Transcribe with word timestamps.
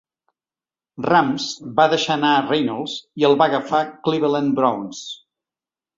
Rams 1.05 1.49
va 1.81 1.85
deixar 1.93 2.17
anar 2.21 2.31
Reynolds 2.47 2.95
i 3.23 3.27
el 3.29 3.39
va 3.43 3.49
agafar 3.53 3.83
Cleveland 4.09 4.57
Browns. 4.63 5.05